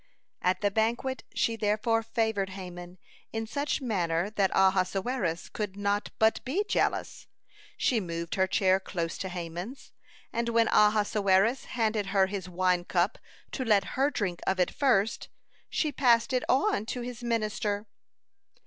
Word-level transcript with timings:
(151) 0.39 0.49
At 0.49 0.61
the 0.61 0.71
banquet 0.73 1.23
she 1.35 1.55
therefore 1.55 2.01
favored 2.01 2.49
Haman 2.49 2.97
in 3.31 3.45
such 3.45 3.81
manner 3.81 4.31
that 4.31 4.49
Ahasuerus 4.51 5.47
could 5.47 5.77
not 5.77 6.09
but 6.17 6.43
be 6.43 6.65
jealous. 6.67 7.27
She 7.77 7.99
moved 7.99 8.33
her 8.33 8.47
chair 8.47 8.79
close 8.79 9.15
to 9.19 9.29
Haman's, 9.29 9.91
and 10.33 10.49
when 10.49 10.69
Ahasuerus 10.69 11.65
handed 11.65 12.07
her 12.07 12.25
his 12.25 12.49
wine 12.49 12.83
cup, 12.83 13.19
to 13.51 13.63
let 13.63 13.89
her 13.93 14.09
drink 14.09 14.39
of 14.47 14.59
it 14.59 14.71
first, 14.71 15.29
she 15.69 15.91
passed 15.91 16.33
it 16.33 16.43
on 16.49 16.87
to 16.87 17.01
his 17.01 17.23
minister. 17.23 17.85